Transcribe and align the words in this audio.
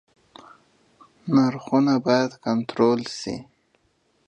نرخونه 1.33 1.93
بايد 2.05 2.31
کنټرول 2.45 3.01
سي. 3.19 3.35